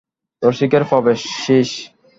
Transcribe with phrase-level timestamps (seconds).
[0.41, 1.71] রসিকের প্রবেশ শ্রীশ।